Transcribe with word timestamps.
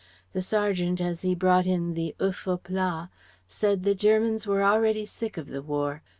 The 0.33 0.41
sergeant 0.41 0.99
as 0.99 1.21
he 1.21 1.35
brought 1.35 1.67
in 1.67 1.93
the 1.93 2.15
oeufs 2.19 2.47
au 2.47 2.57
plat 2.57 3.09
said 3.47 3.83
the 3.83 3.91
soldiers 3.95 4.47
were 4.47 4.63
already 4.63 5.05
sick 5.05 5.37
of 5.37 5.45
the 5.49 5.61
War. 5.61 6.01